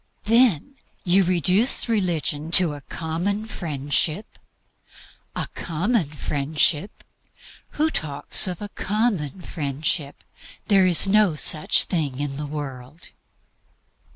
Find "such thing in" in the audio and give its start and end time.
11.35-12.37